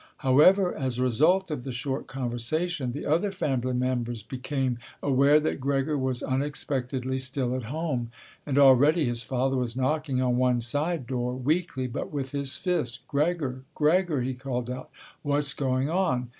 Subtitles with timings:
[0.25, 5.59] However, as a result of the short conversation, the other family members became aware that
[5.59, 8.09] Gregor was unexpectedly still at home,
[8.43, 13.07] and already his father was knocking on one side door, weakly but with his fist.
[13.07, 14.89] "Gregor, Gregor," he called out,
[15.21, 16.29] "what's going on?"